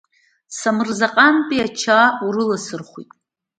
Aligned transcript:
Самырзаҟантәи 0.59 1.63
Ачаа 1.65 2.07
урыласырхәит… 2.25 3.09